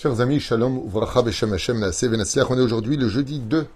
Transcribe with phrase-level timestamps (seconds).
[0.00, 1.82] Chers amis, Shalom, Uvracha Beshem Hashem.
[1.82, 3.66] On est aujourd'hui le jeudi 2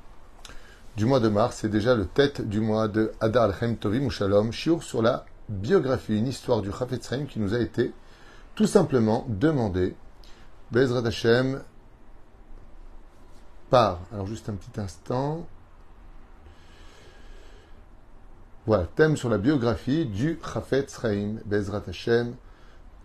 [0.96, 1.56] du mois de mars.
[1.60, 4.52] C'est déjà le tête du mois de Adar Al-Chem Tovim ou Shalom.
[4.52, 7.92] Shiur sur la biographie, une histoire du Chafetz Chaim qui nous a été
[8.54, 9.96] tout simplement demandée.
[10.70, 11.60] Bezrat Hashem
[13.68, 13.98] par.
[14.12, 15.44] Alors juste un petit instant.
[18.64, 21.38] Voilà, thème sur la biographie du Chafetz Chaim.
[21.46, 22.36] Bezrat Hashem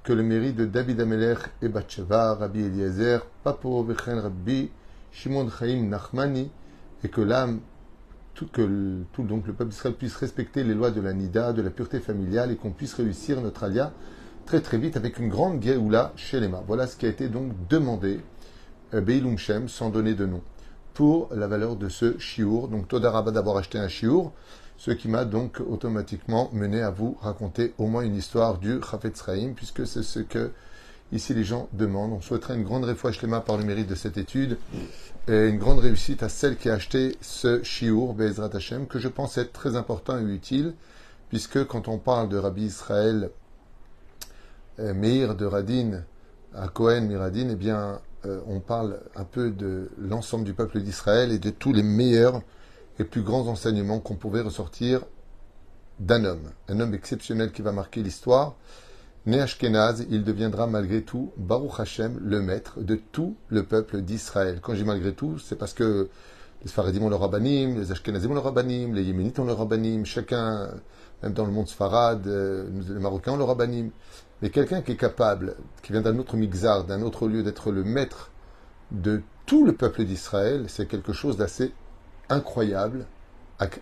[0.07, 4.71] que le mérite de David Amelech et Rabbi Eliezer, Papo Vechen Rabbi
[5.11, 6.49] Shimon Chaim Nachmani,
[7.03, 7.59] et que l'âme,
[8.33, 11.99] tout, que le peuple d'Israël puisse respecter les lois de la Nida, de la pureté
[11.99, 13.91] familiale, et qu'on puisse réussir notre alia
[14.45, 16.49] très très vite avec une grande Géoula chez les.
[16.65, 18.21] Voilà ce qui a été donc demandé,
[18.93, 20.41] euh, Beilum Shem, sans donner de nom,
[20.93, 22.69] pour la valeur de ce chiour.
[22.69, 24.31] Donc Todarabah d'avoir acheté un chiour
[24.77, 29.23] ce qui m'a donc automatiquement mené à vous raconter au moins une histoire du Chafetz
[29.25, 30.51] Chaim, puisque c'est ce que
[31.11, 32.13] ici les gens demandent.
[32.13, 34.57] On souhaiterait une grande réfouache lema par le mérite de cette étude
[35.27, 39.07] et une grande réussite à celle qui a acheté ce Shiur, Bezrat Hashem, que je
[39.07, 40.73] pense être très important et utile,
[41.29, 43.29] puisque quand on parle de Rabbi Israël
[44.79, 46.03] euh, Meir de Radin,
[46.53, 51.31] à Cohen Miradin, eh bien, euh, on parle un peu de l'ensemble du peuple d'Israël
[51.31, 52.41] et de tous les meilleurs
[52.99, 55.01] les plus grands enseignements qu'on pouvait ressortir
[55.99, 58.55] d'un homme, un homme exceptionnel qui va marquer l'histoire.
[59.25, 64.59] Né Ashkenaz, il deviendra malgré tout Baruch Hashem, le maître de tout le peuple d'Israël.
[64.61, 66.09] Quand je dis malgré tout, c'est parce que
[66.63, 70.05] les Sfaradim ont le rabbanim, les Ashkenazim ont le rabbanim, les Yéménites ont le rabbanim,
[70.05, 70.69] chacun,
[71.21, 73.91] même dans le monde Sfarad, euh, les Marocains ont le rabbanim.
[74.41, 77.83] Mais quelqu'un qui est capable, qui vient d'un autre mixar, d'un autre lieu, d'être le
[77.83, 78.31] maître
[78.91, 81.73] de tout le peuple d'Israël, c'est quelque chose d'assez
[82.29, 83.05] incroyable,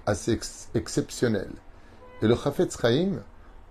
[0.06, 0.40] assez
[0.74, 1.50] exceptionnel.
[2.22, 3.22] Et le Chafetz Chaim,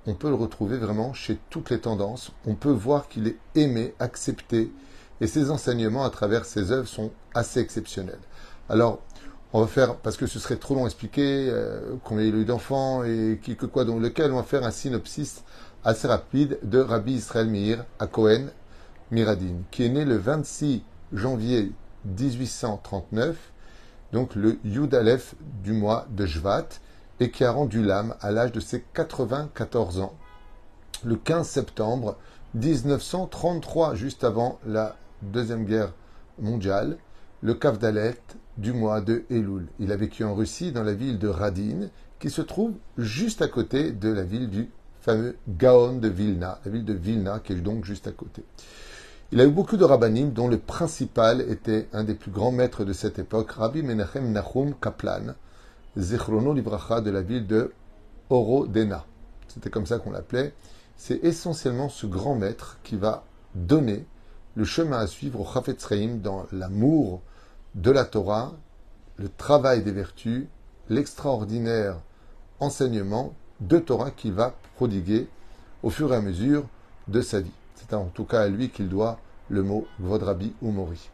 [0.07, 2.33] on peut le retrouver vraiment chez toutes les tendances.
[2.47, 4.71] On peut voir qu'il est aimé, accepté,
[5.21, 8.21] et ses enseignements à travers ses œuvres sont assez exceptionnels.
[8.69, 9.01] Alors,
[9.53, 12.39] on va faire, parce que ce serait trop long à expliquer euh, combien il a
[12.39, 15.45] eu d'enfants et qui quoi, donc lequel on va faire un synopsis
[15.85, 18.47] assez rapide de Rabbi Israël Meir à Cohen
[19.11, 20.83] Miradin, qui est né le 26
[21.13, 21.73] janvier
[22.05, 23.37] 1839
[24.15, 26.69] donc le Yud Aleph du mois de Jvat,
[27.19, 30.15] et qui a rendu l'âme à l'âge de ses 94 ans,
[31.05, 32.17] le 15 septembre
[32.55, 35.93] 1933, juste avant la Deuxième Guerre
[36.41, 36.97] mondiale,
[37.43, 38.17] le Kavdalet
[38.57, 39.67] du mois de Elul.
[39.81, 41.89] Il a vécu en Russie, dans la ville de Radin,
[42.21, 44.71] qui se trouve juste à côté de la ville du
[45.01, 48.45] fameux Gaon de Vilna, la ville de Vilna qui est donc juste à côté.
[49.35, 52.85] Il a eu beaucoup de rabbinim, dont le principal était un des plus grands maîtres
[52.85, 55.35] de cette époque, Rabbi Menachem Nahum Kaplan,
[55.97, 57.73] Zechrono Libracha de la ville de
[58.31, 59.05] Orodena.
[59.49, 60.55] C'était comme ça qu'on l'appelait.
[60.97, 63.25] C'est essentiellement ce grand maître qui va
[63.57, 64.07] donner
[64.55, 65.85] le chemin à suivre au Chafetz
[66.23, 67.21] dans l'amour
[67.75, 68.53] de la Torah,
[69.17, 70.47] le travail des vertus,
[70.89, 71.97] l'extraordinaire
[72.61, 75.27] enseignement de Torah qu'il va prodiguer
[75.83, 76.63] au fur et à mesure
[77.09, 77.51] de sa vie.
[77.75, 79.19] C'est en tout cas à lui qu'il doit
[79.49, 81.11] le mot Vodrabi ou Mori.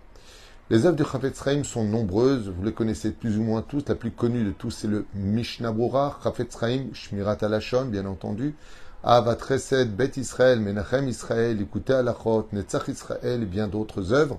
[0.70, 3.82] Les œuvres du Chafetz Chaim sont nombreuses, vous les connaissez plus ou moins tous.
[3.88, 8.54] La plus connue de tous, c'est le Mishnah Brura, Chafetz Chaim, Shmirat Alashon, bien entendu,
[9.02, 14.38] Avat Resed, Bet Israël, Menachem Israël, Écoutez Alachot, Netzach Israël et bien d'autres œuvres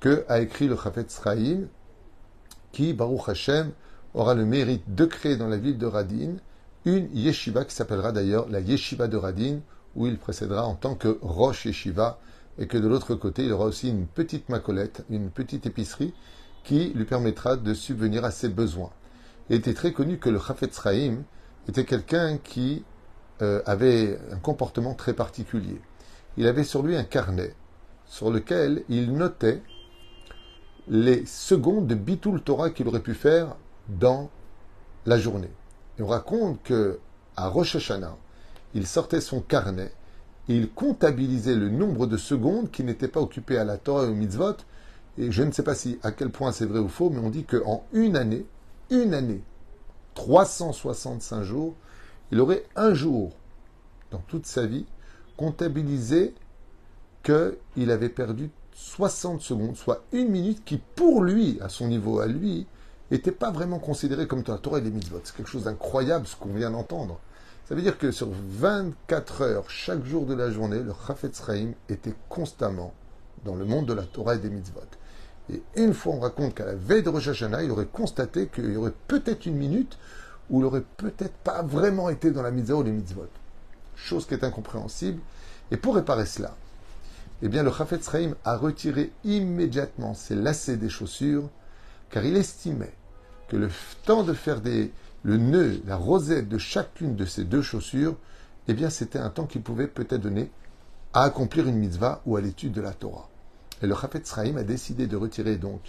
[0.00, 1.64] que a écrit le Chafetz Chaim,
[2.72, 3.72] qui, Baruch Hashem,
[4.14, 6.36] aura le mérite de créer dans la ville de Radin
[6.86, 9.58] une yeshiva qui s'appellera d'ailleurs la yeshiva de Radin,
[9.94, 12.18] où il précédera en tant que Roche Yeshiva,
[12.58, 16.14] et que de l'autre côté, il aura aussi une petite macolette, une petite épicerie,
[16.62, 18.90] qui lui permettra de subvenir à ses besoins.
[19.48, 21.22] Il était très connu que le Chafetz Chaim
[21.68, 22.84] était quelqu'un qui
[23.42, 25.80] euh, avait un comportement très particulier.
[26.36, 27.54] Il avait sur lui un carnet
[28.06, 29.62] sur lequel il notait
[30.88, 33.56] les secondes de Bitul Torah qu'il aurait pu faire
[33.88, 34.30] dans
[35.06, 35.50] la journée.
[35.98, 36.98] Et on raconte que
[37.36, 38.16] à Rosh Hashanah,
[38.74, 39.92] il sortait son carnet
[40.50, 44.08] et il comptabilisait le nombre de secondes qui n'étaient pas occupées à la Torah et
[44.08, 44.56] au mitzvot.
[45.16, 47.30] Et je ne sais pas si à quel point c'est vrai ou faux, mais on
[47.30, 48.44] dit qu'en une année,
[48.90, 49.44] une année,
[50.14, 51.76] 365 jours,
[52.32, 53.30] il aurait un jour
[54.10, 54.86] dans toute sa vie
[55.36, 56.34] comptabilisé
[57.22, 62.26] qu'il avait perdu 60 secondes, soit une minute qui, pour lui, à son niveau à
[62.26, 62.66] lui,
[63.12, 65.20] n'était pas vraiment considéré comme la Torah et les mitzvot.
[65.22, 67.20] C'est quelque chose d'incroyable ce qu'on vient d'entendre.
[67.70, 71.70] Ça veut dire que sur 24 heures, chaque jour de la journée, le Chafetz Chaim
[71.88, 72.92] était constamment
[73.44, 74.80] dans le monde de la Torah et des mitzvot.
[75.52, 78.72] Et une fois, on raconte qu'à la veille de Rosh Hashanah, il aurait constaté qu'il
[78.72, 79.98] y aurait peut-être une minute
[80.50, 83.28] où il aurait peut-être pas vraiment été dans la mitzvah ou les mitzvot.
[83.94, 85.20] Chose qui est incompréhensible.
[85.70, 86.56] Et pour réparer cela,
[87.40, 91.48] eh bien le Chafetz Chaim a retiré immédiatement ses lacets des chaussures,
[92.10, 92.94] car il estimait
[93.46, 93.68] que le
[94.06, 94.90] temps de faire des,
[95.22, 98.16] le nœud, la rosette de chacune de ces deux chaussures,
[98.68, 100.50] eh bien c'était un temps qu'il pouvait peut-être donner
[101.12, 103.28] à accomplir une mitzvah ou à l'étude de la Torah.
[103.82, 105.80] Et le Chafetz Chaim a décidé de retirer donc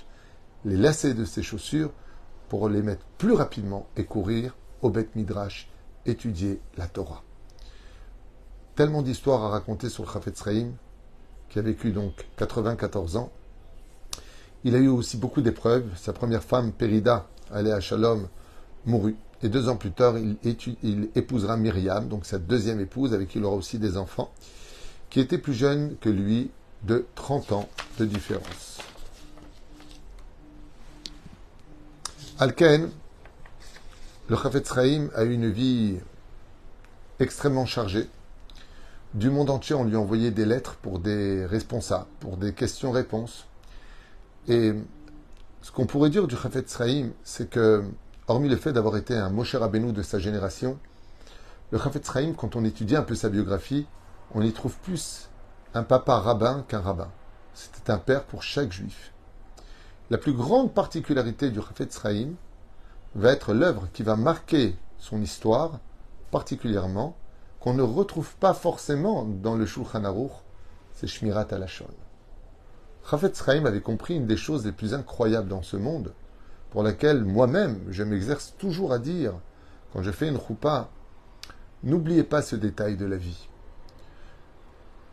[0.65, 1.91] les lacets de ses chaussures
[2.49, 5.69] pour les mettre plus rapidement et courir au Beth Midrash,
[6.05, 7.23] étudier la Torah.
[8.75, 10.43] Tellement d'histoires à raconter sur le Chafetz
[11.49, 13.31] qui a vécu donc 94 ans.
[14.63, 15.89] Il a eu aussi beaucoup d'épreuves.
[15.97, 18.27] Sa première femme, Périda, allée à Shalom,
[18.85, 19.15] mourut.
[19.43, 23.43] Et deux ans plus tard, il, épousera Myriam, donc sa deuxième épouse, avec qui il
[23.43, 24.31] aura aussi des enfants,
[25.09, 26.51] qui était plus jeune que lui
[26.83, 28.79] de 30 ans de différence.
[32.39, 32.89] Alken,
[34.27, 35.97] le Chafetz Chaim a eu une vie
[37.19, 38.07] extrêmement chargée.
[39.13, 43.45] Du monde entier, on lui a envoyé des lettres pour des responsables, pour des questions-réponses.
[44.47, 44.73] Et
[45.61, 47.83] ce qu'on pourrait dire du Chafetz Chaim, c'est que,
[48.31, 50.79] hormis le fait d'avoir été un Moshe Rabbeinu de sa génération,
[51.71, 53.85] le Chafetz Chaim, quand on étudie un peu sa biographie,
[54.33, 55.29] on y trouve plus
[55.73, 57.09] un papa rabbin qu'un rabbin.
[57.53, 59.11] C'était un père pour chaque juif.
[60.09, 62.29] La plus grande particularité du Chafetz Chaim
[63.15, 65.79] va être l'œuvre qui va marquer son histoire,
[66.31, 67.17] particulièrement,
[67.59, 70.31] qu'on ne retrouve pas forcément dans le Shulchan Aruch,
[70.93, 71.87] c'est Shmirat Alashon.
[73.09, 76.13] Chafetz Chaim avait compris une des choses les plus incroyables dans ce monde,
[76.71, 79.33] pour laquelle moi-même je m'exerce toujours à dire,
[79.93, 80.89] quand je fais une choupa,
[81.83, 83.49] n'oubliez pas ce détail de la vie.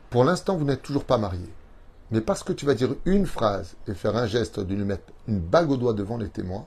[0.08, 1.48] Pour l'instant, vous n'êtes toujours pas marié.
[2.10, 5.12] Mais parce que tu vas dire une phrase et faire un geste de lui mettre
[5.26, 6.66] une bague au doigt devant les témoins,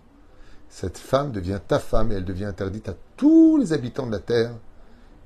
[0.69, 4.19] cette femme devient ta femme et elle devient interdite à tous les habitants de la
[4.19, 4.53] terre.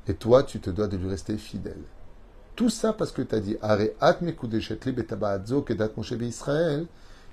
[0.08, 1.82] Et toi, tu te dois de lui rester fidèle.
[2.56, 3.58] Tout ça parce que tu as dit
[6.22, 6.86] Israël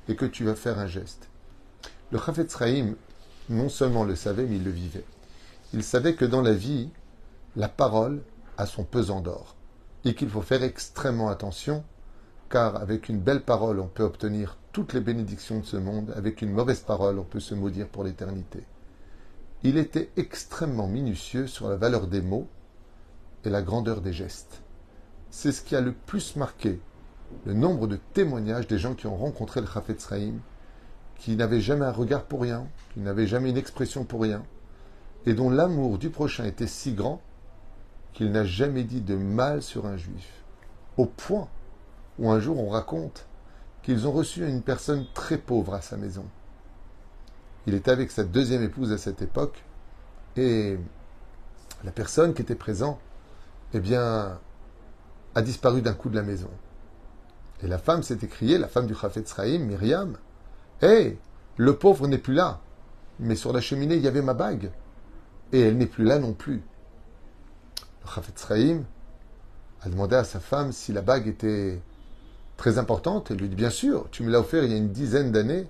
[0.08, 1.28] et que tu vas faire un geste.
[2.12, 2.94] Le Chafetz Chaim
[3.48, 5.06] non seulement le savait, mais il le vivait.
[5.72, 6.90] Il savait que dans la vie,
[7.56, 8.20] la parole
[8.58, 9.56] a son pesant d'or
[10.04, 11.82] et qu'il faut faire extrêmement attention,
[12.50, 16.42] car avec une belle parole, on peut obtenir toutes les bénédictions de ce monde, avec
[16.42, 18.62] une mauvaise parole, on peut se maudire pour l'éternité.
[19.62, 22.46] Il était extrêmement minutieux sur la valeur des mots
[23.46, 24.60] et la grandeur des gestes.
[25.30, 26.78] C'est ce qui a le plus marqué
[27.46, 30.34] le nombre de témoignages des gens qui ont rencontré le Chafetz Chaim,
[31.22, 34.42] qui n'avaient jamais un regard pour rien, qui n'avaient jamais une expression pour rien,
[35.24, 37.22] et dont l'amour du prochain était si grand
[38.12, 40.42] qu'il n'a jamais dit de mal sur un juif.
[40.96, 41.48] Au point
[42.18, 43.26] où un jour on raconte
[43.84, 46.24] qu'ils ont reçu une personne très pauvre à sa maison.
[47.66, 49.62] Il était avec sa deuxième épouse à cette époque,
[50.36, 50.76] et
[51.84, 52.98] la personne qui était présente,
[53.74, 54.40] eh bien,
[55.36, 56.50] a disparu d'un coup de la maison.
[57.62, 60.16] Et la femme s'est écriée, la femme du Chafetz Chaim, Myriam,
[60.82, 61.16] Hé,
[61.56, 62.60] le pauvre n'est plus là,
[63.20, 64.72] mais sur la cheminée il y avait ma bague,
[65.52, 66.62] et elle n'est plus là non plus.
[68.04, 68.82] Le Chafetz Chaim
[69.82, 71.80] a demandé à sa femme si la bague était
[72.56, 73.30] très importante.
[73.30, 75.68] Elle lui dit Bien sûr, tu me l'as offert il y a une dizaine d'années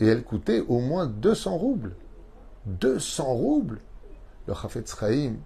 [0.00, 1.94] et elle coûtait au moins 200 roubles.
[2.66, 3.80] 200 roubles
[4.46, 5.36] Le Chafetz Chaim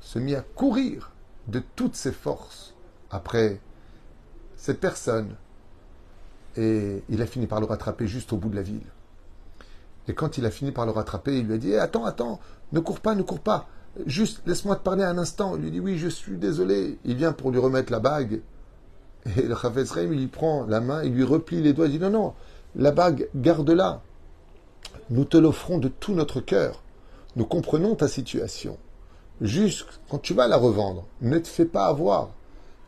[0.00, 1.12] se mit à courir
[1.48, 2.74] de toutes ses forces
[3.10, 3.60] après
[4.56, 5.36] cette personne
[6.56, 8.86] et il a fini par le rattraper juste au bout de la ville.
[10.08, 12.40] Et quand il a fini par le rattraper, il lui a dit eh, Attends, attends,
[12.72, 13.66] ne cours pas, ne cours pas.
[14.04, 15.56] Juste, laisse-moi te parler un instant.
[15.56, 16.98] Il lui dit Oui, je suis désolé.
[17.04, 18.40] Il vient pour lui remettre la bague.
[19.36, 21.86] Et le Chafetz lui prend la main, il lui replie les doigts.
[21.86, 22.34] Il dit Non, non,
[22.76, 24.02] la bague, garde-la.
[25.10, 26.82] Nous te l'offrons de tout notre cœur.
[27.34, 28.78] Nous comprenons ta situation.
[29.40, 32.30] Juste quand tu vas la revendre, ne te fais pas avoir.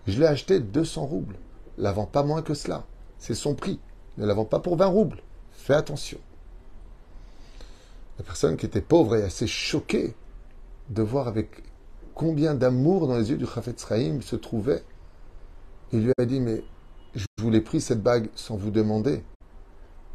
[0.06, 1.36] Je l'ai acheté 200 roubles.
[1.76, 2.84] La vends pas moins que cela.
[3.18, 3.80] C'est son prix.
[4.16, 5.22] Ne la vends pas pour 20 roubles.
[5.52, 6.18] Fais attention.
[8.18, 10.14] La personne qui était pauvre et assez choquée
[10.90, 11.62] de voir avec
[12.14, 14.82] combien d'amour dans les yeux du Chafetz Chaim se trouvait.
[15.92, 16.64] Il lui a dit, mais
[17.14, 19.22] je vous l'ai pris cette bague sans vous demander.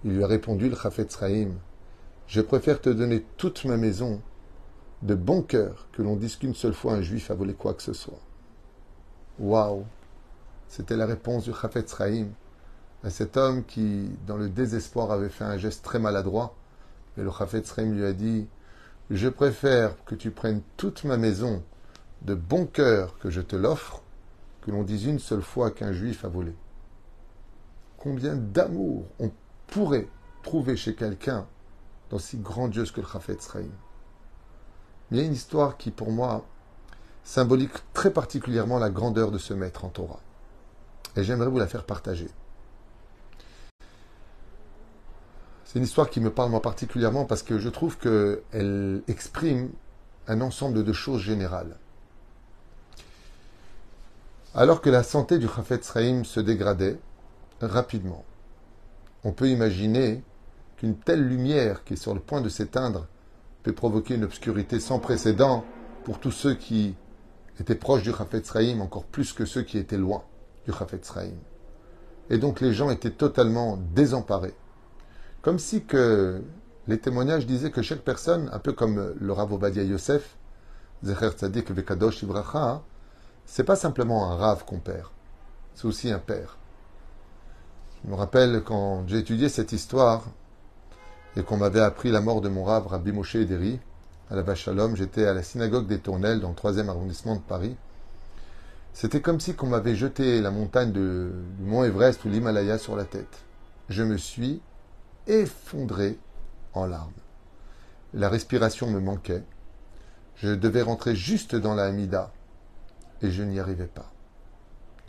[0.04, 1.52] Il lui a répondu, le Chafetz Chaim,
[2.28, 4.22] je préfère te donner toute ma maison
[5.02, 7.84] de bon cœur que l'on dise qu'une seule fois un juif a volé quoi que
[7.84, 8.20] ce soit.
[9.40, 9.86] Waouh
[10.68, 12.28] C'était la réponse du Chafetz Chaim
[13.04, 16.56] à cet homme qui, dans le désespoir, avait fait un geste très maladroit.
[17.18, 18.48] Et le Chaim lui a dit
[19.10, 21.64] Je préfère que tu prennes toute ma maison
[22.22, 24.02] de bon cœur que je te l'offre,
[24.62, 26.56] que l'on dise une seule fois qu'un juif a volé.
[27.98, 29.32] Combien d'amour on
[29.68, 30.08] pourrait
[30.42, 31.46] trouver chez quelqu'un
[32.10, 33.70] d'aussi grandiose que le Chafetz Chaim
[35.14, 36.44] il y a une histoire qui, pour moi,
[37.24, 40.20] symbolique très particulièrement la grandeur de ce maître en Torah.
[41.16, 42.28] et j'aimerais vous la faire partager.
[45.74, 49.72] C'est une histoire qui me parle moi particulièrement parce que je trouve qu'elle exprime
[50.28, 51.78] un ensemble de choses générales.
[54.54, 57.00] Alors que la santé du Khafet Sraïm se dégradait
[57.60, 58.24] rapidement,
[59.24, 60.22] on peut imaginer
[60.78, 63.08] qu'une telle lumière qui est sur le point de s'éteindre
[63.64, 65.66] peut provoquer une obscurité sans précédent
[66.04, 66.94] pour tous ceux qui
[67.60, 70.22] étaient proches du Khafet Sraïm, encore plus que ceux qui étaient loin
[70.68, 71.40] du Khafet Sraïm.
[72.30, 74.54] Et donc les gens étaient totalement désemparés.
[75.44, 76.42] Comme si que
[76.88, 80.38] les témoignages disaient que chaque personne, un peu comme le Rav Obadia Yosef,
[81.04, 82.82] Zecher Tzadik Vekadosh Ibracha,
[83.46, 85.10] c'est pas simplement un Rav qu'on perd,
[85.76, 86.58] c'est aussi un père.
[88.04, 90.24] Je me rappelle quand j'ai étudié cette histoire
[91.36, 93.82] et qu'on m'avait appris la mort de mon Rav Rabbi Moshe Ederi,
[94.32, 97.76] à la Vachalom, j'étais à la synagogue des Tournelles dans le 3 arrondissement de Paris.
[98.94, 103.04] C'était comme si qu'on m'avait jeté la montagne du mont Everest ou l'Himalaya sur la
[103.04, 103.44] tête.
[103.90, 104.62] Je me suis
[105.28, 106.18] effondré
[106.74, 107.12] en larmes.
[108.14, 109.44] La respiration me manquait.
[110.36, 112.32] Je devais rentrer juste dans la Hamida
[113.22, 114.12] et je n'y arrivais pas.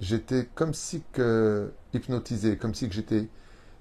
[0.00, 3.28] J'étais comme si que hypnotisé, comme si que j'étais,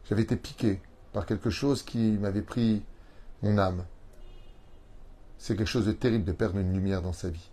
[0.06, 2.84] j'avais été piqué par quelque chose qui m'avait pris
[3.42, 3.86] mon âme.
[5.38, 7.50] C'est quelque chose de terrible de perdre une lumière dans sa vie.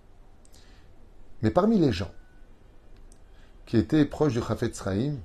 [1.43, 2.13] Mais parmi les gens
[3.67, 5.19] qui étaient proches du Chafet Sraïm,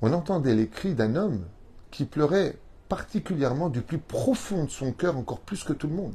[0.00, 1.44] on entendait les cris d'un homme
[1.90, 6.14] qui pleurait particulièrement du plus profond de son cœur, encore plus que tout le monde.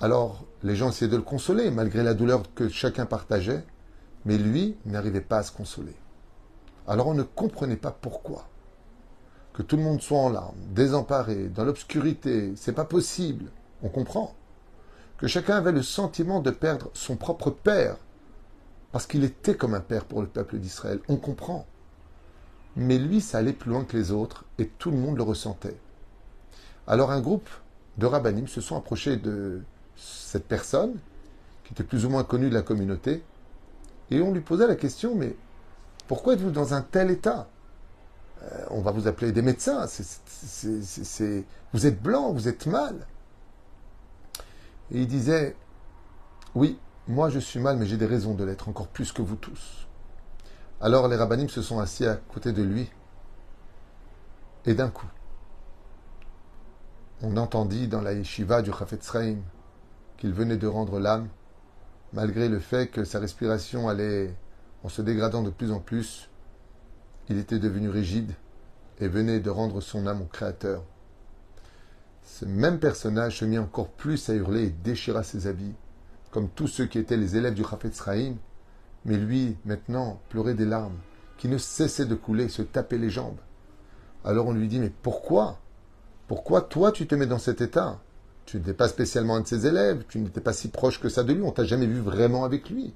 [0.00, 3.64] Alors, les gens essayaient de le consoler, malgré la douleur que chacun partageait,
[4.24, 5.94] mais lui n'arrivait pas à se consoler.
[6.86, 8.48] Alors on ne comprenait pas pourquoi.
[9.52, 13.50] Que tout le monde soit en larmes, désemparé, dans l'obscurité, c'est pas possible.
[13.82, 14.34] On comprend.
[15.16, 17.96] Que chacun avait le sentiment de perdre son propre père,
[18.92, 21.00] parce qu'il était comme un père pour le peuple d'Israël.
[21.08, 21.66] On comprend.
[22.76, 25.78] Mais lui, ça allait plus loin que les autres et tout le monde le ressentait.
[26.86, 27.48] Alors un groupe
[27.96, 29.62] de rabbinim se sont approchés de
[29.96, 30.98] cette personne,
[31.64, 33.24] qui était plus ou moins connue de la communauté,
[34.10, 35.34] et on lui posait la question, mais
[36.06, 37.48] pourquoi êtes-vous dans un tel état?
[38.42, 39.86] Euh, On va vous appeler des médecins,
[41.72, 43.06] vous êtes blanc, vous êtes mal.
[44.92, 45.56] Et il disait,
[46.54, 46.78] oui,
[47.08, 49.85] moi je suis mal, mais j'ai des raisons de l'être encore plus que vous tous.
[50.80, 52.90] Alors les rabbinim se sont assis à côté de lui.
[54.66, 55.06] Et d'un coup,
[57.22, 59.10] on entendit dans la yeshiva du Chafetz
[60.18, 61.28] qu'il venait de rendre l'âme,
[62.12, 64.34] malgré le fait que sa respiration allait
[64.84, 66.28] en se dégradant de plus en plus.
[67.28, 68.32] Il était devenu rigide
[68.98, 70.84] et venait de rendre son âme au Créateur.
[72.22, 75.74] Ce même personnage se mit encore plus à hurler et déchira ses habits,
[76.30, 77.98] comme tous ceux qui étaient les élèves du Chafetz
[79.06, 80.98] mais lui, maintenant, pleurait des larmes,
[81.38, 83.38] qui ne cessaient de couler, se taper les jambes.
[84.24, 85.60] Alors on lui dit, mais pourquoi?
[86.26, 88.00] Pourquoi toi tu te mets dans cet état?
[88.44, 91.24] Tu n'étais pas spécialement un de ses élèves, tu n'étais pas si proche que ça
[91.24, 92.92] de lui, on t'a jamais vu vraiment avec lui.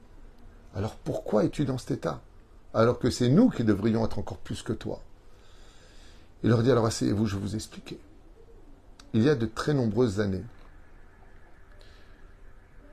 [0.74, 2.20] Alors pourquoi es-tu dans cet état?
[2.74, 5.00] Alors que c'est nous qui devrions être encore plus que toi.
[6.42, 7.98] Il leur dit, alors asseyez-vous, je vais vous expliquer.
[9.12, 10.44] Il y a de très nombreuses années,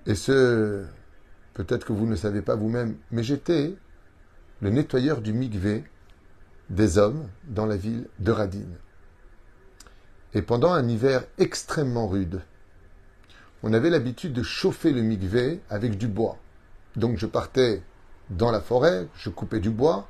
[0.06, 0.86] et ce,
[1.58, 3.74] Peut-être que vous ne savez pas vous-même, mais j'étais
[4.62, 5.84] le nettoyeur du migvé
[6.70, 8.68] des hommes dans la ville de Radin.
[10.36, 12.42] Et pendant un hiver extrêmement rude,
[13.64, 16.38] on avait l'habitude de chauffer le migvé avec du bois.
[16.96, 17.82] Donc je partais
[18.30, 20.08] dans la forêt, je coupais du bois,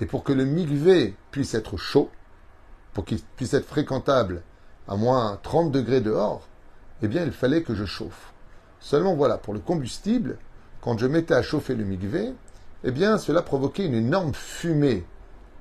[0.00, 2.10] et pour que le migvé puisse être chaud,
[2.92, 4.42] pour qu'il puisse être fréquentable
[4.86, 6.46] à moins 30 degrés dehors,
[7.00, 8.34] eh bien il fallait que je chauffe.
[8.80, 10.36] Seulement voilà, pour le combustible,
[10.84, 12.34] quand je mettais à chauffer le migvé,
[12.84, 15.06] eh bien, cela provoquait une énorme fumée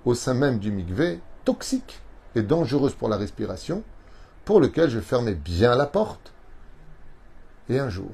[0.03, 2.01] au sein même du migvé, toxique
[2.35, 3.83] et dangereuse pour la respiration,
[4.43, 6.33] pour lequel je fermais bien la porte.
[7.69, 8.11] Et un jour,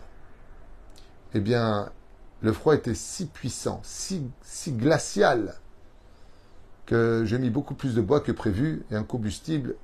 [1.33, 1.91] eh bien,
[2.41, 5.55] le froid était si puissant, si, si glacial,
[6.85, 9.77] que j'ai mis beaucoup plus de bois que prévu et un combustible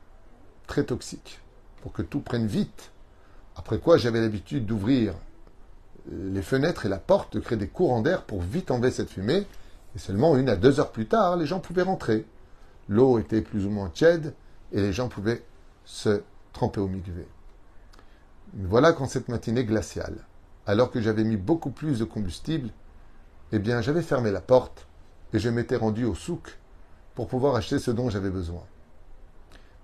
[0.68, 1.40] très toxique,
[1.82, 2.92] pour que tout prenne vite.
[3.56, 5.16] Après quoi, j'avais l'habitude d'ouvrir
[6.12, 9.46] les fenêtres et la porte créaient des courants d'air pour vite enlever cette fumée.
[9.96, 12.26] Et seulement une à deux heures plus tard, les gens pouvaient rentrer.
[12.90, 14.34] L'eau était plus ou moins tiède
[14.72, 15.44] et les gens pouvaient
[15.86, 16.22] se
[16.54, 17.28] tremper au mikvé.
[18.54, 20.18] Voilà quand cette matinée glaciale,
[20.66, 22.70] alors que j'avais mis beaucoup plus de combustible,
[23.52, 24.88] eh bien j'avais fermé la porte
[25.34, 26.58] et je m'étais rendu au souk
[27.16, 28.64] pour pouvoir acheter ce dont j'avais besoin.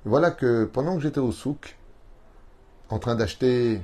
[0.05, 1.77] voilà que pendant que j'étais au souk,
[2.89, 3.81] en train d'acheter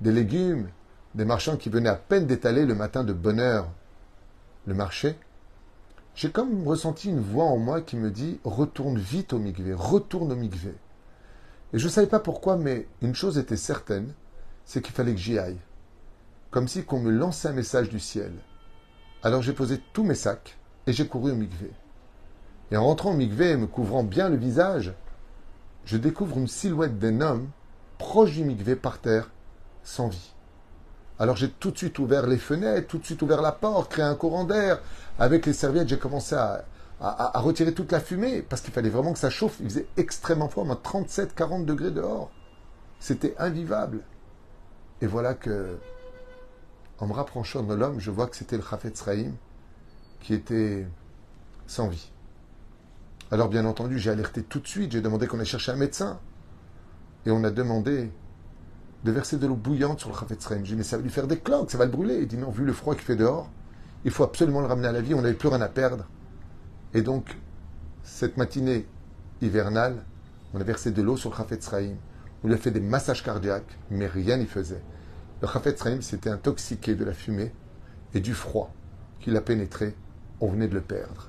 [0.00, 0.68] des légumes
[1.14, 3.68] des marchands qui venaient à peine d'étaler le matin de bonne heure
[4.66, 5.18] le marché,
[6.14, 10.32] j'ai comme ressenti une voix en moi qui me dit retourne vite au mikvé, retourne
[10.32, 10.74] au mikvé.
[11.72, 14.12] Et je ne savais pas pourquoi, mais une chose était certaine,
[14.64, 15.58] c'est qu'il fallait que j'y aille.
[16.50, 18.32] Comme si qu'on me lançait un message du ciel.
[19.22, 21.70] Alors j'ai posé tous mes sacs et j'ai couru au mikvé.
[22.70, 24.92] Et en rentrant au mikvé et me couvrant bien le visage,
[25.84, 27.48] je découvre une silhouette d'un homme
[27.98, 29.30] proche du mikvé par terre,
[29.82, 30.34] sans vie.
[31.18, 34.04] Alors j'ai tout de suite ouvert les fenêtres, tout de suite ouvert la porte, créé
[34.04, 34.80] un courant d'air.
[35.18, 36.64] Avec les serviettes, j'ai commencé à,
[37.40, 39.56] retirer toute la fumée parce qu'il fallait vraiment que ça chauffe.
[39.60, 42.30] Il faisait extrêmement froid, 37-40 degrés dehors.
[43.00, 44.00] C'était invivable.
[45.00, 45.78] Et voilà que,
[46.98, 49.34] en me rapprochant de l'homme, je vois que c'était le Chafetz Sraïm
[50.20, 50.86] qui était
[51.66, 52.12] sans vie.
[53.32, 56.20] Alors bien entendu, j'ai alerté tout de suite, j'ai demandé qu'on ait cherché un médecin.
[57.26, 58.10] Et on a demandé
[59.04, 61.26] de verser de l'eau bouillante sur le Chafetz J'ai dit, mais ça va lui faire
[61.26, 62.18] des cloques, ça va le brûler.
[62.22, 63.50] Il dit, non, vu le froid qu'il fait dehors,
[64.04, 66.06] il faut absolument le ramener à la vie, on n'avait plus rien à perdre.
[66.94, 67.36] Et donc,
[68.04, 68.86] cette matinée
[69.40, 70.04] hivernale,
[70.54, 71.68] on a versé de l'eau sur le Chafetz
[72.44, 74.82] On lui a fait des massages cardiaques, mais rien n'y faisait.
[75.40, 77.52] Le Chafetz s'était intoxiqué de la fumée
[78.14, 78.72] et du froid
[79.20, 79.94] qui l'a pénétré.
[80.40, 81.28] On venait de le perdre.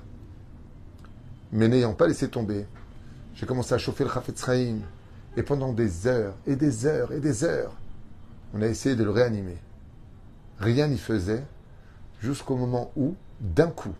[1.52, 2.66] Mais n'ayant pas laissé tomber,
[3.34, 4.44] j'ai commencé à chauffer le Chafetz
[5.36, 7.72] et pendant des heures et des heures et des heures,
[8.54, 9.58] on a essayé de le réanimer.
[10.58, 11.44] Rien n'y faisait
[12.20, 13.94] jusqu'au moment où, d'un coup,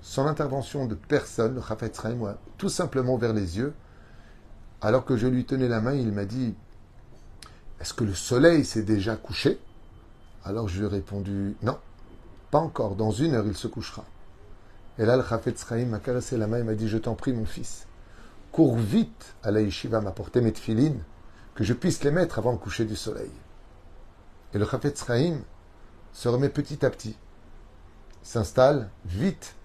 [0.00, 3.74] sans l'intervention de personne, le a tout simplement ouvert les yeux.
[4.80, 6.54] Alors que je lui tenais la main, il m'a dit
[7.80, 9.58] Est-ce que le soleil s'est déjà couché?
[10.44, 11.78] Alors je lui ai répondu Non,
[12.50, 12.96] pas encore.
[12.96, 14.04] Dans une heure, il se couchera.
[14.98, 17.46] Et là, le Chafetz m'a caressé la main et m'a dit Je t'en prie, mon
[17.46, 17.86] fils
[18.54, 21.02] cours vite à la yeshiva m'apporter mes tefilines,
[21.56, 23.32] que je puisse les mettre avant le coucher du soleil.
[24.52, 25.40] Et le Chafetz Chaim
[26.12, 27.16] se remet petit à petit,
[28.22, 29.56] s'installe vite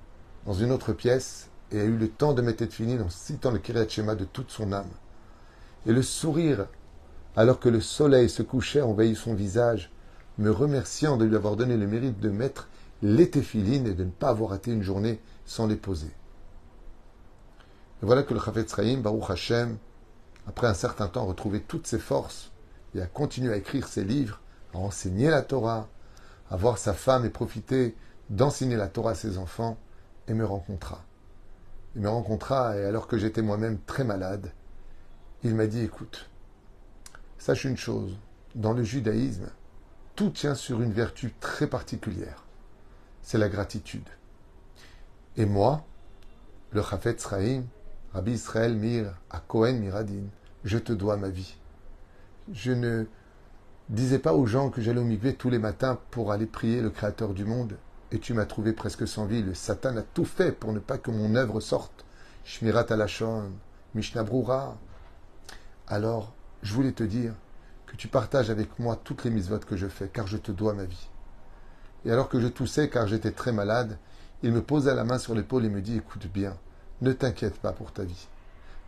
[0.48, 3.60] dans une autre pièce et a eu le temps de mettre tefilines en citant le
[3.60, 4.90] Kiryat Shema de toute son âme.
[5.86, 6.66] Et le sourire,
[7.36, 9.92] alors que le soleil se couchait, envahit son visage,
[10.40, 12.68] me remerciant de lui avoir donné le mérite de mettre
[13.04, 16.10] les téphilines et de ne pas avoir raté une journée sans les poser.
[18.02, 19.78] Et voilà que le Chafetz Chaim, Baruch Hashem,
[20.48, 22.52] après un certain temps, retrouvé toutes ses forces
[22.96, 24.40] et a continué à écrire ses livres,
[24.74, 25.88] à enseigner la Torah,
[26.50, 27.96] à voir sa femme et profiter
[28.30, 29.78] d'enseigner la Torah à ses enfants,
[30.28, 31.04] et me rencontra.
[31.96, 34.52] Il me rencontra, et alors que j'étais moi-même très malade,
[35.44, 36.30] il m'a dit, écoute,
[37.38, 38.16] sache une chose,
[38.56, 39.50] dans le judaïsme,
[40.16, 42.46] tout tient sur une vertu très particulière,
[43.24, 44.08] c'est la gratitude.
[45.38, 45.86] Et moi,
[46.72, 47.64] le Chafetz Chaim,
[48.14, 50.24] Rabbi Israël Mir à Cohen Miradin,
[50.64, 51.56] je te dois ma vie.
[52.52, 53.06] Je ne
[53.90, 56.90] disais pas aux gens que j'allais au mikvé tous les matins pour aller prier le
[56.90, 57.78] Créateur du monde,
[58.12, 59.44] et tu m'as trouvé presque sans vie.
[59.44, 62.04] Le Satan a tout fait pour ne pas que mon œuvre sorte.
[62.46, 63.52] Shmirat Alashon,
[63.94, 64.26] Mishnah.
[65.88, 67.34] Alors, je voulais te dire
[67.86, 70.74] que tu partages avec moi toutes les mises-votes que je fais, car je te dois
[70.74, 71.10] ma vie.
[72.06, 74.00] Et alors que je toussais, car j'étais très malade,
[74.42, 76.58] il me posa la main sur l'épaule et me dit Écoute bien,
[77.02, 78.28] ne t'inquiète pas pour ta vie,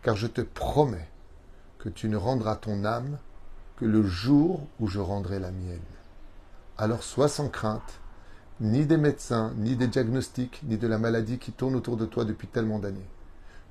[0.02, 1.08] car je te promets
[1.78, 3.18] que tu ne rendras ton âme
[3.76, 5.80] que le jour où je rendrai la mienne.
[6.78, 8.00] Alors sois sans crainte,
[8.60, 12.24] ni des médecins, ni des diagnostics, ni de la maladie qui tourne autour de toi
[12.24, 13.08] depuis tellement d'années.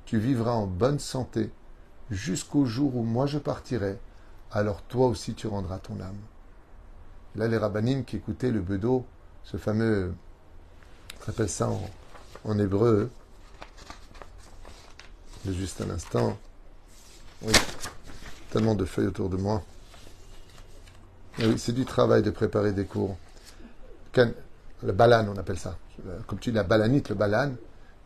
[0.05, 1.51] Tu vivras en bonne santé
[2.09, 3.97] jusqu'au jour où moi je partirai,
[4.51, 6.19] alors toi aussi tu rendras ton âme.
[7.35, 9.05] là, les rabbinim qui écoutaient le bedeau,
[9.43, 10.13] ce fameux,
[11.25, 11.89] on appelle ça en,
[12.43, 13.09] en hébreu,
[15.49, 16.37] juste un instant.
[17.41, 17.53] Oui,
[18.51, 19.63] tellement de feuilles autour de moi.
[21.39, 23.17] oui, c'est du travail de préparer des cours.
[24.15, 25.77] Le balan, on appelle ça.
[26.27, 27.53] Comme tu dis, la balanite, le balan,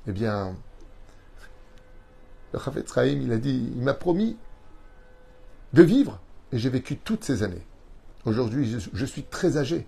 [0.08, 0.56] eh bien,
[2.54, 4.38] le Chafetz Chaim, il a dit, il m'a promis
[5.74, 6.19] de vivre,
[6.52, 7.65] et j'ai vécu toutes ces années.
[8.26, 9.88] Aujourd'hui, je suis très âgé.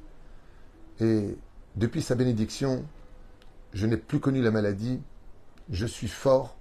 [0.99, 1.37] Et
[1.75, 2.83] depuis sa bénédiction,
[3.73, 4.99] je n'ai plus connu la maladie,
[5.69, 6.56] je suis fort,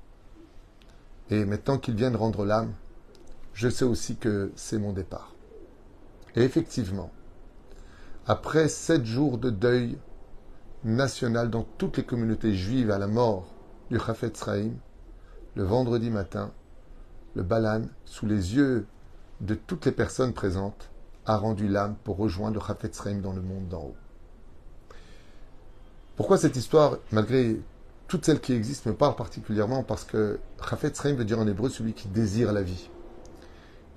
[1.30, 2.72] et maintenant qu'il vient de rendre l'âme,
[3.52, 5.34] je sais aussi que c'est mon départ.
[6.34, 7.10] Et effectivement,
[8.26, 9.98] après sept jours de deuil
[10.84, 13.48] national dans toutes les communautés juives à la mort
[13.90, 14.72] du Chafetz Chaim,
[15.54, 16.52] le vendredi matin,
[17.34, 18.86] le Balan, sous les yeux
[19.40, 20.90] de toutes les personnes présentes,
[21.24, 23.96] a rendu l'âme pour rejoindre le Chafetz Chaim dans le monde d'en haut.
[26.14, 27.60] Pourquoi cette histoire, malgré
[28.09, 30.38] toutes celles qui existent me parlent particulièrement parce que
[30.69, 32.88] Chafetz Chaim veut dire en hébreu celui qui désire la vie.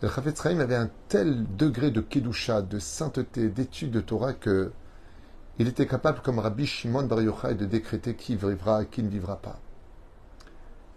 [0.02, 0.10] Le
[0.62, 4.72] avait un tel degré de kedusha, de sainteté, d'étude de Torah que
[5.60, 9.10] il était capable, comme Rabbi Shimon Bar Yochai, de décréter qui vivra et qui ne
[9.10, 9.60] vivra pas.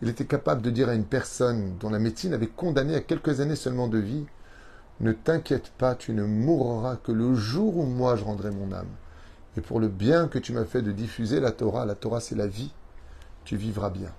[0.02, 3.40] Il était capable de dire à une personne dont la médecine avait condamné à quelques
[3.40, 4.24] années seulement de vie
[5.00, 8.86] Ne t'inquiète pas, tu ne mourras que le jour où moi je rendrai mon âme.
[9.56, 12.36] Et pour le bien que tu m'as fait de diffuser la Torah, la Torah c'est
[12.36, 12.72] la vie,
[13.44, 14.12] tu vivras bien.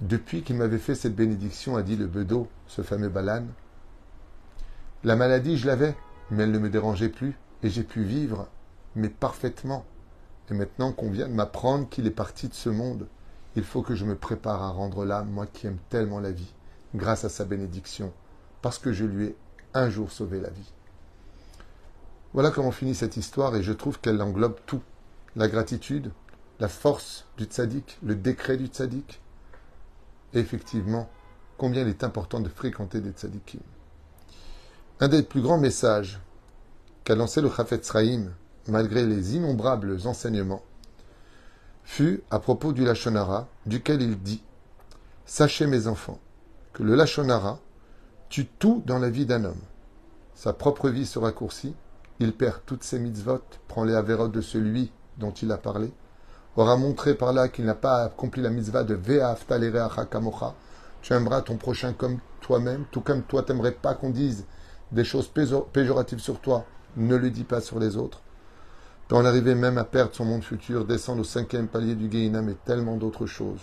[0.00, 3.44] Depuis qu'il m'avait fait cette bénédiction, a dit le Bedeau, ce fameux Balan,
[5.04, 5.96] la maladie je l'avais,
[6.30, 8.48] mais elle ne me dérangeait plus, et j'ai pu vivre,
[8.94, 9.84] mais parfaitement.
[10.50, 13.06] Et maintenant qu'on vient de m'apprendre qu'il est parti de ce monde,
[13.56, 16.52] il faut que je me prépare à rendre l'âme, moi qui aime tellement la vie,
[16.94, 18.12] grâce à sa bénédiction,
[18.62, 19.36] parce que je lui ai
[19.74, 20.72] un jour sauvé la vie.
[22.34, 24.82] Voilà comment finit cette histoire et je trouve qu'elle englobe tout.
[25.34, 26.12] La gratitude,
[26.60, 29.20] la force du tzaddik, le décret du tzaddik.
[30.34, 31.08] Et effectivement,
[31.56, 33.60] combien il est important de fréquenter des tzaddikim.
[35.00, 36.20] Un des plus grands messages
[37.04, 38.32] qu'a lancé le Chafetz Sraïm,
[38.66, 40.62] malgré les innombrables enseignements,
[41.84, 44.42] fut à propos du Lachonara, duquel il dit
[45.24, 46.18] Sachez, mes enfants,
[46.72, 47.60] que le Lachonara
[48.28, 49.60] tue tout dans la vie d'un homme.
[50.34, 51.74] Sa propre vie se raccourcit,
[52.20, 55.92] il perd toutes ses mitzvot, prend les avérotes de celui dont il a parlé,
[56.60, 60.54] aura montré par là qu'il n'a pas accompli la mitzvah de Ve'aftalere kamocha.
[61.02, 64.44] Tu aimeras ton prochain comme toi-même, tout comme toi t'aimerais pas qu'on dise
[64.92, 65.30] des choses
[65.72, 66.64] péjoratives sur toi,
[66.96, 68.22] ne le dis pas sur les autres
[69.08, 72.48] peut en arriver même à perdre son monde futur, descendre au cinquième palier du Gehinam
[72.50, 73.60] et tellement d'autres choses.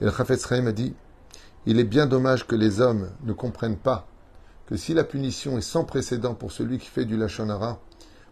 [0.00, 0.94] Et le Chafetz Chaim a dit
[1.66, 4.06] Il est bien dommage que les hommes ne comprennent pas
[4.66, 7.80] que si la punition est sans précédent pour celui qui fait du Lachonara,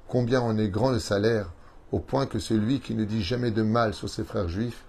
[0.09, 1.53] combien en est grand le salaire,
[1.93, 4.85] au point que celui qui ne dit jamais de mal sur ses frères juifs,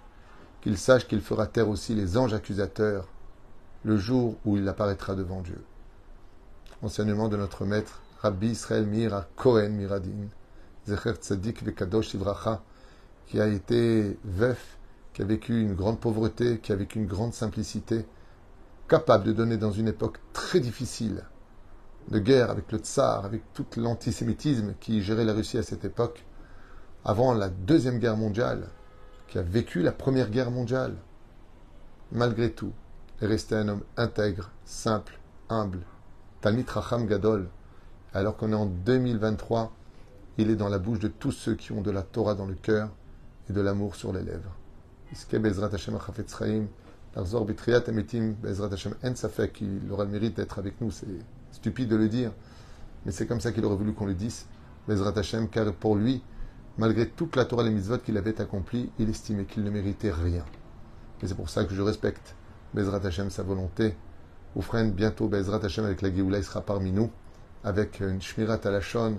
[0.60, 3.06] qu'il sache qu'il fera taire aussi les anges accusateurs
[3.84, 5.62] le jour où il apparaîtra devant Dieu.
[6.82, 10.26] Enseignement de notre maître Rabbi Israël Mira Cohen Miradin,
[10.86, 12.62] Zecher Tzadik Vekadosh Ivracha,
[13.26, 14.76] qui a été veuf,
[15.12, 18.04] qui a vécu une grande pauvreté, qui a vécu une grande simplicité,
[18.88, 21.24] capable de donner dans une époque très difficile
[22.08, 26.24] de guerre avec le tsar, avec tout l'antisémitisme qui gérait la Russie à cette époque,
[27.08, 28.66] avant la Deuxième Guerre mondiale,
[29.28, 30.96] qui a vécu la Première Guerre mondiale,
[32.10, 32.72] malgré tout,
[33.22, 35.16] est resté un homme intègre, simple,
[35.48, 35.82] humble,
[36.40, 37.48] Talmit Racham Gadol,
[38.12, 39.72] alors qu'on est en 2023,
[40.38, 42.54] il est dans la bouche de tous ceux qui ont de la Torah dans le
[42.54, 42.90] cœur
[43.48, 44.56] et de l'amour sur les lèvres.
[49.46, 50.90] qu'il aura le mérite d'être avec nous.
[50.90, 51.06] C'est
[51.52, 52.32] stupide de le dire,
[53.04, 54.46] mais c'est comme ça qu'il aurait voulu qu'on le dise.
[54.88, 56.22] Bezrat Hashem, car pour lui,
[56.78, 60.12] malgré toute la Torah et les mitzvot qu'il avait accompli, il estimait qu'il ne méritait
[60.12, 60.44] rien.
[61.22, 62.34] Et c'est pour ça que je respecte
[62.74, 63.96] Bezrat Hashem, sa volonté.
[64.54, 67.10] Oufren, bientôt Bezrat Hashem avec la Géoula, il sera parmi nous
[67.64, 69.18] avec une Shmirat Alashon,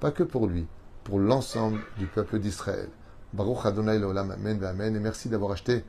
[0.00, 0.66] pas que pour lui,
[1.02, 2.90] pour l'ensemble du peuple d'Israël.
[3.32, 4.94] Baruch Adonai Olam, Amen, Amen.
[4.96, 5.84] Et merci d'avoir acheté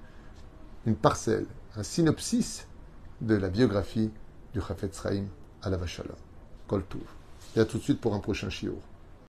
[0.85, 2.67] une parcelle, un synopsis
[3.21, 4.11] de la biographie
[4.53, 5.25] du Chafetz Chaim
[5.61, 6.15] à la Vachalom.
[6.67, 6.83] Kol
[7.55, 8.75] Et à tout de suite pour un prochain shiur.